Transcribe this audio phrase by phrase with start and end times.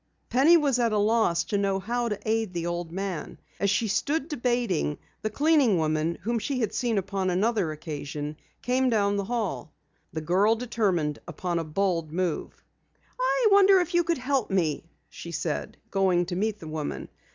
[0.31, 3.37] Penny was at a loss to know how to aid the old man.
[3.59, 8.89] As she stood debating, the cleaning woman whom she had seen upon another occasion, came
[8.89, 9.75] down the hall.
[10.11, 12.63] The girl determined upon a bold move.
[13.19, 17.07] "I wonder if you could help me?" she said, going to meet the woman.